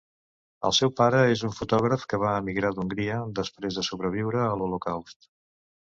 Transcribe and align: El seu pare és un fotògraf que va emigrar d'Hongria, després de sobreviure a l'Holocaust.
El 0.69 0.73
seu 0.77 0.91
pare 1.01 1.19
és 1.33 1.43
un 1.49 1.53
fotògraf 1.57 2.07
que 2.13 2.19
va 2.25 2.33
emigrar 2.39 2.73
d'Hongria, 2.77 3.19
després 3.41 3.81
de 3.81 3.85
sobreviure 3.89 4.43
a 4.47 4.53
l'Holocaust. 4.63 5.35